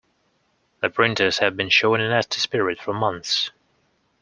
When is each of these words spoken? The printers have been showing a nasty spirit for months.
The 0.79 0.89
printers 0.89 1.37
have 1.37 1.55
been 1.55 1.69
showing 1.69 2.01
a 2.01 2.09
nasty 2.09 2.39
spirit 2.39 2.81
for 2.81 2.91
months. 2.91 3.51